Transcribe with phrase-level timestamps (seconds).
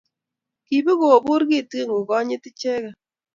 [0.65, 2.95] kibigobuur kitigin koganyi icheget